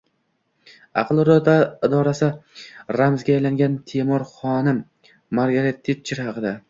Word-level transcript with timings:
Ayol 1.01 1.19
irodasi 1.25 2.29
ramziga 2.97 3.35
aylangan 3.41 3.75
“Temir 3.93 4.27
xonim”— 4.33 4.81
Margaret 5.41 5.85
Tetcher 5.91 6.25
haqida 6.29 6.57